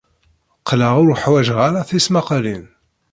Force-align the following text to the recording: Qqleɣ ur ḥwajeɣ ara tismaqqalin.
Qqleɣ 0.61 0.93
ur 1.01 1.09
ḥwajeɣ 1.21 1.59
ara 1.67 1.87
tismaqqalin. 1.89 2.65